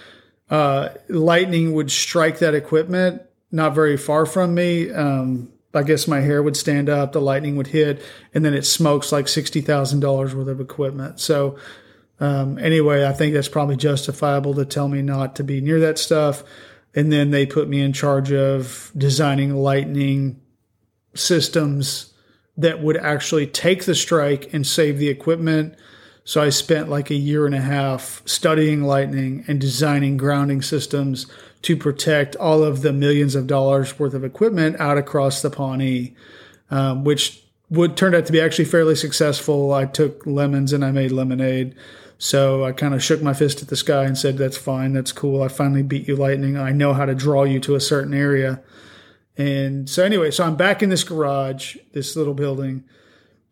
[0.50, 4.92] uh, lightning would strike that equipment not very far from me.
[4.92, 8.02] Um, I guess my hair would stand up, the lightning would hit,
[8.34, 11.20] and then it smokes like sixty thousand dollars worth of equipment.
[11.20, 11.58] So
[12.20, 15.98] um, anyway, I think that's probably justifiable to tell me not to be near that
[15.98, 16.44] stuff.
[16.94, 20.40] And then they put me in charge of designing lightning
[21.14, 22.14] systems
[22.56, 25.76] that would actually take the strike and save the equipment.
[26.26, 31.28] So I spent like a year and a half studying lightning and designing grounding systems
[31.62, 36.16] to protect all of the millions of dollars worth of equipment out across the Pawnee,
[36.72, 39.72] um, which would turn out to be actually fairly successful.
[39.72, 41.76] I took lemons and I made lemonade.
[42.18, 44.94] So I kind of shook my fist at the sky and said, That's fine.
[44.94, 45.44] That's cool.
[45.44, 46.58] I finally beat you, lightning.
[46.58, 48.64] I know how to draw you to a certain area.
[49.38, 52.84] And so, anyway, so I'm back in this garage, this little building.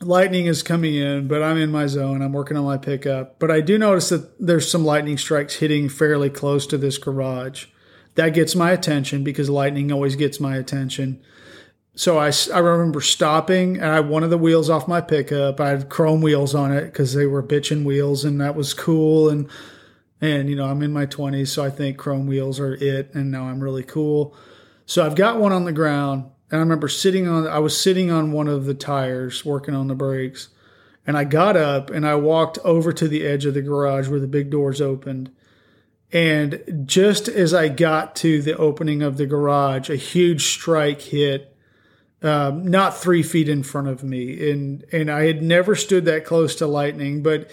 [0.06, 2.22] Lightning is coming in, but I'm in my zone.
[2.22, 3.39] I'm working on my pickup.
[3.39, 7.66] But I do notice that there's some lightning strikes hitting fairly close to this garage.
[8.16, 11.22] That gets my attention because lightning always gets my attention.
[11.96, 15.60] So I, I remember stopping and I had one of the wheels off my pickup.
[15.60, 19.30] I had chrome wheels on it because they were bitching wheels and that was cool.
[19.30, 19.48] And,
[20.20, 23.13] and, you know, I'm in my 20s, so I think chrome wheels are it.
[23.13, 24.36] And now I'm really cool.
[24.86, 28.12] So I've got one on the ground and I remember sitting on, I was sitting
[28.12, 30.50] on one of the tires working on the brakes.
[31.08, 34.20] And I got up and I walked over to the edge of the garage where
[34.20, 35.32] the big doors opened.
[36.12, 41.58] And just as I got to the opening of the garage, a huge strike hit
[42.22, 46.24] um, not three feet in front of me, and and I had never stood that
[46.24, 47.22] close to lightning.
[47.22, 47.50] But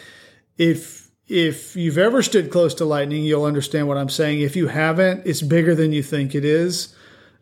[0.59, 4.43] if if you've ever stood close to lightning, you'll understand what I'm saying.
[4.43, 6.95] If you haven't, it's bigger than you think it is.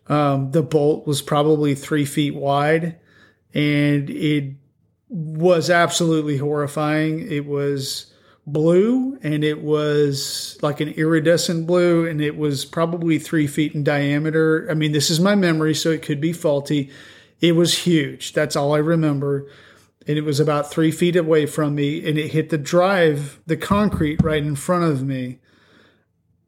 [0.09, 2.97] Um, the bolt was probably three feet wide,
[3.55, 4.55] and it
[5.09, 7.31] was absolutely horrifying.
[7.31, 8.13] It was
[8.53, 13.85] blue and it was like an iridescent blue and it was probably three feet in
[13.85, 14.67] diameter.
[14.71, 16.91] I mean, this is my memory, so it could be faulty.
[17.41, 18.33] It was huge.
[18.33, 19.47] That's all I remember.
[20.07, 23.59] And it was about three feet away from me, and it hit the drive, the
[23.59, 25.39] concrete right in front of me.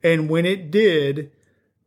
[0.02, 1.30] And when it did,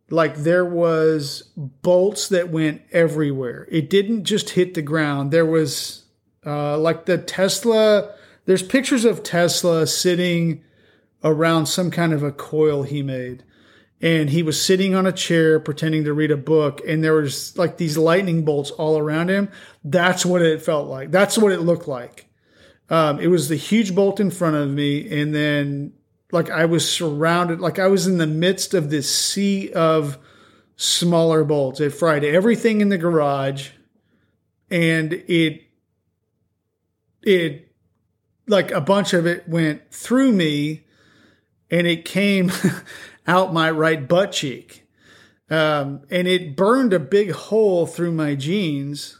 [0.09, 3.67] like there was bolts that went everywhere.
[3.71, 5.31] It didn't just hit the ground.
[5.31, 6.03] There was
[6.45, 8.13] uh, like the Tesla.
[8.45, 10.63] There's pictures of Tesla sitting
[11.23, 13.43] around some kind of a coil he made
[14.03, 17.57] and he was sitting on a chair pretending to read a book and there was
[17.57, 19.49] like these lightning bolts all around him
[19.85, 22.27] that's what it felt like that's what it looked like
[22.89, 25.93] um, it was the huge bolt in front of me and then
[26.33, 30.17] like i was surrounded like i was in the midst of this sea of
[30.75, 33.69] smaller bolts it fried everything in the garage
[34.69, 35.63] and it
[37.21, 37.71] it
[38.47, 40.85] like a bunch of it went through me
[41.71, 42.51] and it came
[43.27, 44.85] out my right butt cheek.
[45.49, 49.19] Um, and it burned a big hole through my jeans.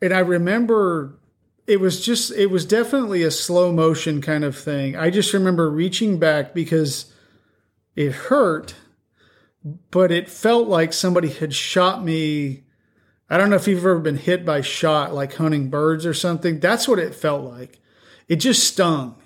[0.00, 1.18] And I remember
[1.66, 4.96] it was just, it was definitely a slow motion kind of thing.
[4.96, 7.12] I just remember reaching back because
[7.94, 8.74] it hurt,
[9.90, 12.64] but it felt like somebody had shot me.
[13.30, 16.58] I don't know if you've ever been hit by shot like hunting birds or something.
[16.58, 17.78] That's what it felt like.
[18.28, 19.16] It just stung.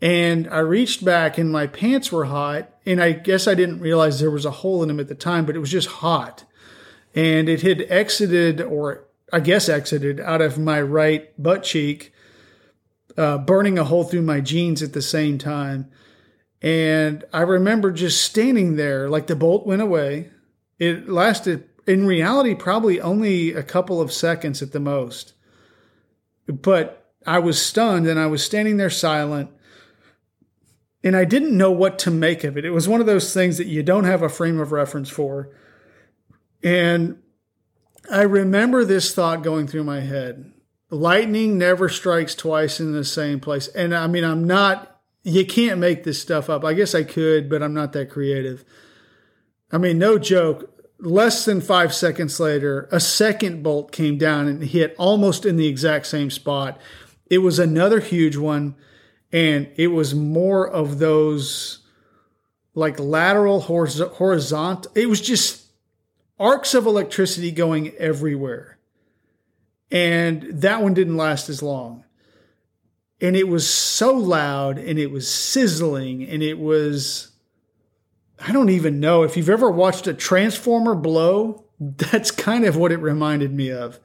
[0.00, 2.68] And I reached back and my pants were hot.
[2.84, 5.46] And I guess I didn't realize there was a hole in them at the time,
[5.46, 6.44] but it was just hot.
[7.14, 12.12] And it had exited, or I guess exited, out of my right butt cheek,
[13.16, 15.90] uh, burning a hole through my jeans at the same time.
[16.60, 20.30] And I remember just standing there, like the bolt went away.
[20.78, 25.32] It lasted, in reality, probably only a couple of seconds at the most.
[26.46, 29.50] But I was stunned and I was standing there silent
[31.04, 32.64] and I didn't know what to make of it.
[32.64, 35.50] It was one of those things that you don't have a frame of reference for.
[36.62, 37.21] And
[38.10, 40.52] I remember this thought going through my head.
[40.90, 43.68] Lightning never strikes twice in the same place.
[43.68, 46.64] And I mean, I'm not, you can't make this stuff up.
[46.64, 48.64] I guess I could, but I'm not that creative.
[49.70, 50.68] I mean, no joke.
[50.98, 55.66] Less than five seconds later, a second bolt came down and hit almost in the
[55.66, 56.78] exact same spot.
[57.26, 58.76] It was another huge one
[59.32, 61.78] and it was more of those
[62.74, 65.61] like lateral horizontal it was just
[66.42, 68.78] arcs of electricity going everywhere
[69.90, 72.04] and that one didn't last as long
[73.20, 77.32] and it was so loud and it was sizzling and it was
[78.40, 82.92] i don't even know if you've ever watched a transformer blow that's kind of what
[82.92, 83.98] it reminded me of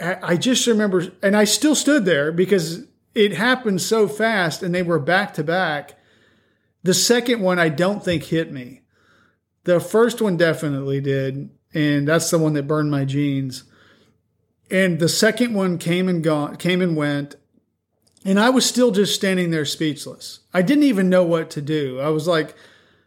[0.00, 4.82] i just remember and i still stood there because it happened so fast and they
[4.82, 5.98] were back to back.
[6.82, 8.82] The second one I don't think hit me.
[9.64, 13.64] The first one definitely did, and that's the one that burned my jeans.
[14.70, 17.36] And the second one came and gone, came and went,
[18.24, 20.40] and I was still just standing there speechless.
[20.52, 21.98] I didn't even know what to do.
[22.00, 22.54] I was like,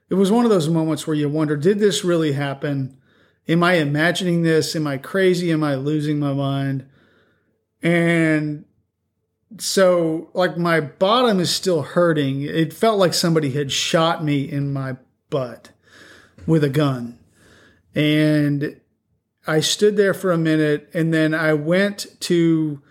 [0.10, 2.98] it was one of those moments where you wonder, did this really happen?
[3.48, 4.76] Am I imagining this?
[4.76, 5.52] Am I crazy?
[5.52, 6.86] Am I losing my mind?
[7.82, 8.66] And
[9.58, 12.42] so like my bottom is still hurting.
[12.42, 14.98] It felt like somebody had shot me in my
[15.30, 15.70] butt
[16.46, 17.18] with a gun.
[17.96, 18.80] And
[19.46, 22.82] I stood there for a minute and then I went to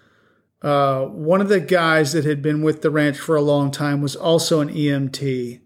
[0.62, 4.00] uh, one of the guys that had been with the ranch for a long time
[4.00, 5.60] was also an EMT,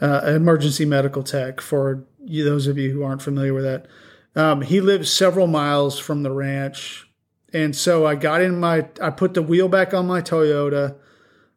[0.00, 1.60] uh, emergency medical tech.
[1.60, 3.86] For you, those of you who aren't familiar with that,
[4.34, 7.08] um, he lives several miles from the ranch,
[7.52, 10.96] and so I got in my, I put the wheel back on my Toyota,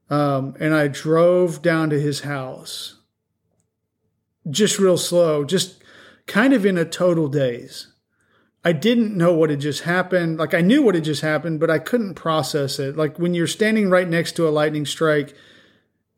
[0.09, 2.97] um, and I drove down to his house,
[4.49, 5.83] just real slow, just
[6.27, 7.87] kind of in a total daze.
[8.63, 10.37] I didn't know what had just happened.
[10.37, 12.95] Like I knew what had just happened, but I couldn't process it.
[12.95, 15.33] Like when you're standing right next to a lightning strike,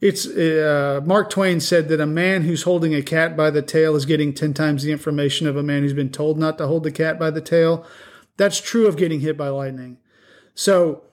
[0.01, 3.95] it's uh, Mark Twain said that a man who's holding a cat by the tail
[3.95, 6.83] is getting 10 times the information of a man who's been told not to hold
[6.83, 7.85] the cat by the tail.
[8.35, 9.99] That's true of getting hit by lightning.
[10.53, 11.03] So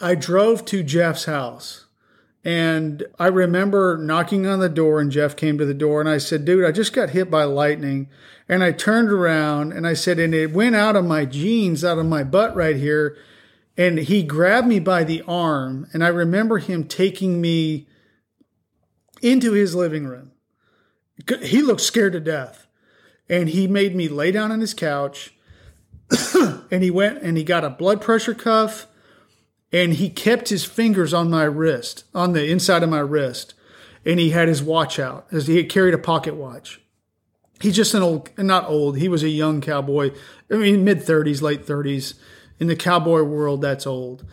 [0.00, 1.85] I drove to Jeff's house
[2.46, 6.18] and I remember knocking on the door, and Jeff came to the door, and I
[6.18, 8.08] said, Dude, I just got hit by lightning.
[8.48, 11.98] And I turned around and I said, And it went out of my jeans, out
[11.98, 13.16] of my butt right here.
[13.76, 17.88] And he grabbed me by the arm, and I remember him taking me
[19.20, 20.30] into his living room.
[21.42, 22.68] He looked scared to death.
[23.28, 25.34] And he made me lay down on his couch,
[26.70, 28.86] and he went and he got a blood pressure cuff
[29.72, 33.54] and he kept his fingers on my wrist, on the inside of my wrist,
[34.04, 36.80] and he had his watch out as he had carried a pocket watch.
[37.60, 38.98] He's just an old, not old.
[38.98, 40.12] He was a young cowboy.
[40.50, 42.14] I mean, mid thirties, late thirties.
[42.58, 44.24] In the cowboy world, that's old.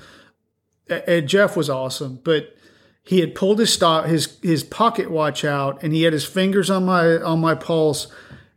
[0.89, 2.55] And Jeff was awesome, but
[3.01, 6.69] he had pulled his stop, his his pocket watch out, and he had his fingers
[6.69, 8.07] on my on my pulse,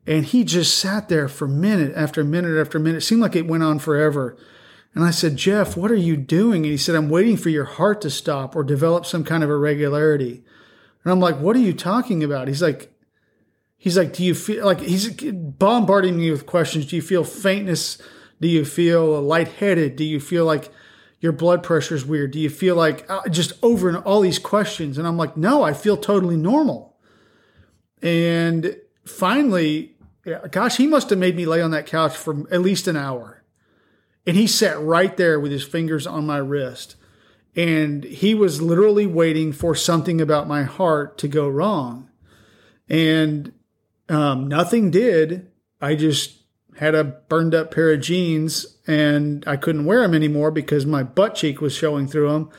[0.06, 2.98] and he just sat there for minute after minute after minute.
[2.98, 4.36] It seemed like it went on forever
[4.96, 6.62] and I said, Jeff, what are you doing?
[6.62, 9.50] And he said, I'm waiting for your heart to stop or develop some kind of
[9.50, 10.42] irregularity.
[11.04, 12.48] And I'm like, what are you talking about?
[12.48, 12.90] He's like,
[13.76, 16.86] he's like, do you feel like he's bombarding me with questions?
[16.86, 18.00] Do you feel faintness?
[18.40, 19.96] Do you feel lightheaded?
[19.96, 20.72] Do you feel like
[21.20, 22.30] your blood pressure is weird?
[22.30, 24.96] Do you feel like uh, just over and all these questions?
[24.96, 26.96] And I'm like, no, I feel totally normal.
[28.00, 28.74] And
[29.04, 29.96] finally,
[30.50, 33.42] gosh, he must have made me lay on that couch for at least an hour
[34.26, 36.96] and he sat right there with his fingers on my wrist.
[37.54, 42.10] And he was literally waiting for something about my heart to go wrong.
[42.88, 43.52] And
[44.08, 45.50] um, nothing did.
[45.80, 46.42] I just
[46.76, 51.02] had a burned up pair of jeans and I couldn't wear them anymore because my
[51.02, 52.50] butt cheek was showing through them.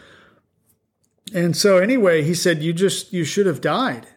[1.34, 4.08] And so anyway, he said, you just, you should have died.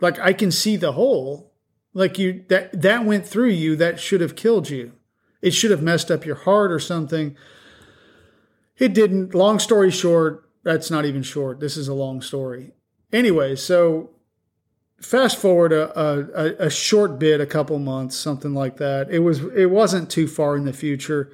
[0.00, 1.52] Like I can see the hole.
[1.94, 3.74] Like you, that, that went through you.
[3.74, 4.92] That should have killed you.
[5.46, 7.36] It should have messed up your heart or something.
[8.78, 9.32] It didn't.
[9.32, 11.60] Long story short, that's not even short.
[11.60, 12.72] This is a long story.
[13.12, 14.10] Anyway, so
[15.00, 19.08] fast forward a, a, a short bit, a couple months, something like that.
[19.08, 21.30] It was it wasn't too far in the future.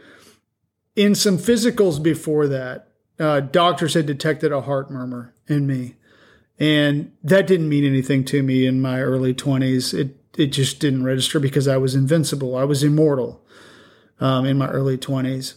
[0.95, 2.89] In some physicals before that,
[3.19, 5.95] uh, doctors had detected a heart murmur in me,
[6.59, 9.95] and that didn't mean anything to me in my early twenties.
[9.95, 12.55] It it just didn't register because I was invincible.
[12.57, 13.41] I was immortal
[14.23, 15.55] um, in my early 20s.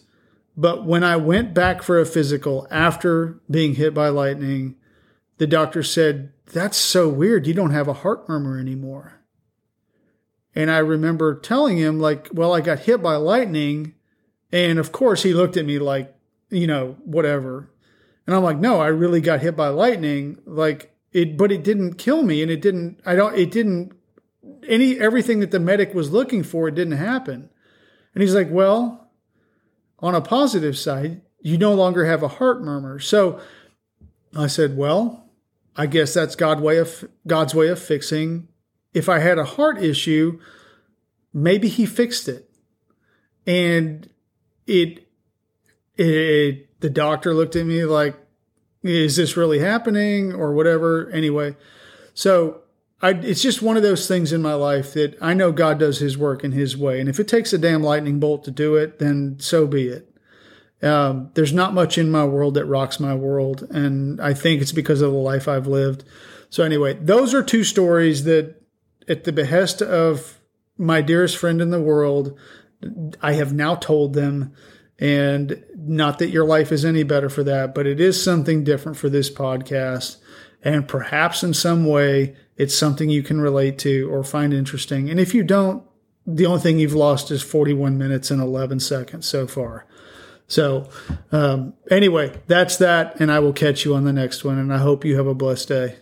[0.57, 4.75] But when I went back for a physical after being hit by lightning,
[5.37, 7.45] the doctor said, That's so weird.
[7.45, 9.21] You don't have a heart murmur anymore.
[10.55, 13.93] And I remember telling him, like, well, I got hit by lightning.
[14.51, 16.15] And of course, he looked at me like,
[16.49, 17.69] you know, whatever.
[18.25, 20.39] And I'm like, no, I really got hit by lightning.
[20.45, 22.41] Like, it, but it didn't kill me.
[22.41, 23.91] And it didn't, I don't, it didn't,
[24.67, 27.49] any, everything that the medic was looking for, it didn't happen.
[28.15, 29.11] And he's like, Well,
[29.99, 32.97] on a positive side, you no longer have a heart murmur.
[32.99, 33.39] So
[34.35, 35.29] I said, Well,
[35.75, 38.47] I guess that's God way of God's way of fixing.
[38.93, 40.39] If I had a heart issue,
[41.33, 42.49] maybe he fixed it.
[43.45, 44.09] And
[44.65, 45.07] it,
[45.97, 48.15] it the doctor looked at me like,
[48.83, 51.09] is this really happening or whatever?
[51.09, 51.55] Anyway,
[52.13, 52.61] so
[53.01, 55.99] I, it's just one of those things in my life that I know God does
[55.99, 58.75] His work in His way, and if it takes a damn lightning bolt to do
[58.75, 60.09] it, then so be it.
[60.81, 64.71] Um, there's not much in my world that rocks my world, and I think it's
[64.71, 66.03] because of the life I've lived.
[66.49, 68.61] So anyway, those are two stories that,
[69.07, 70.39] at the behest of
[70.77, 72.37] my dearest friend in the world,
[73.21, 74.53] I have now told them.
[74.97, 78.97] And not that your life is any better for that, but it is something different
[78.97, 80.17] for this podcast.
[80.63, 85.09] And perhaps in some way, it's something you can relate to or find interesting.
[85.09, 85.83] And if you don't,
[86.25, 89.85] the only thing you've lost is 41 minutes and 11 seconds so far.
[90.47, 90.89] So,
[91.31, 93.19] um, anyway, that's that.
[93.19, 94.57] And I will catch you on the next one.
[94.57, 95.95] And I hope you have a blessed day.